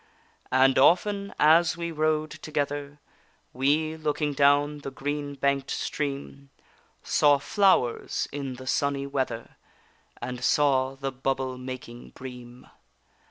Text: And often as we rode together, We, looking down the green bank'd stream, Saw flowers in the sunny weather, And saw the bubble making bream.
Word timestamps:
And 0.51 0.79
often 0.79 1.31
as 1.39 1.77
we 1.77 1.91
rode 1.91 2.31
together, 2.31 2.97
We, 3.53 3.95
looking 3.95 4.33
down 4.33 4.79
the 4.79 4.89
green 4.89 5.35
bank'd 5.35 5.69
stream, 5.69 6.49
Saw 7.03 7.37
flowers 7.37 8.27
in 8.31 8.55
the 8.55 8.65
sunny 8.65 9.05
weather, 9.05 9.57
And 10.19 10.43
saw 10.43 10.95
the 10.95 11.11
bubble 11.11 11.59
making 11.59 12.13
bream. 12.15 12.67